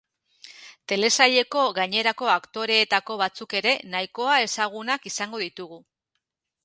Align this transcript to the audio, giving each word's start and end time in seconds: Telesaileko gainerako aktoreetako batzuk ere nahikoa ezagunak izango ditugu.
Telesaileko 0.93 1.65
gainerako 1.79 2.31
aktoreetako 2.37 3.19
batzuk 3.23 3.53
ere 3.63 3.75
nahikoa 3.93 4.41
ezagunak 4.47 5.07
izango 5.13 5.43
ditugu. 5.47 5.83